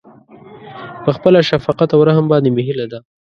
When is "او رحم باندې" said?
1.95-2.49